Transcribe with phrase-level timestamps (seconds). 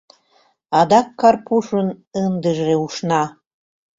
[0.79, 1.87] Адак Карпушын
[2.25, 3.23] ындыже ушна: